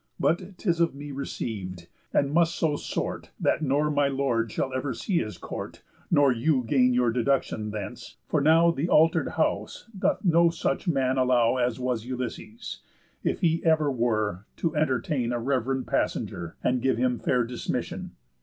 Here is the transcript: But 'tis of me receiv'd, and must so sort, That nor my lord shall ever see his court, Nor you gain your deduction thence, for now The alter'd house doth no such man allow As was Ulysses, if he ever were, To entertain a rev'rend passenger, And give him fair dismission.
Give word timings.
But 0.19 0.57
'tis 0.57 0.79
of 0.79 0.95
me 0.95 1.11
receiv'd, 1.11 1.85
and 2.11 2.33
must 2.33 2.55
so 2.55 2.75
sort, 2.75 3.29
That 3.39 3.61
nor 3.61 3.91
my 3.91 4.07
lord 4.07 4.51
shall 4.51 4.73
ever 4.73 4.95
see 4.95 5.19
his 5.19 5.37
court, 5.37 5.83
Nor 6.09 6.31
you 6.31 6.63
gain 6.63 6.95
your 6.95 7.11
deduction 7.11 7.69
thence, 7.69 8.15
for 8.27 8.41
now 8.41 8.71
The 8.71 8.89
alter'd 8.89 9.27
house 9.27 9.87
doth 9.95 10.25
no 10.25 10.49
such 10.49 10.87
man 10.87 11.19
allow 11.19 11.57
As 11.57 11.79
was 11.79 12.03
Ulysses, 12.07 12.81
if 13.23 13.41
he 13.41 13.63
ever 13.63 13.91
were, 13.91 14.47
To 14.57 14.75
entertain 14.75 15.31
a 15.31 15.39
rev'rend 15.39 15.85
passenger, 15.85 16.55
And 16.63 16.81
give 16.81 16.97
him 16.97 17.19
fair 17.19 17.43
dismission. 17.43 18.15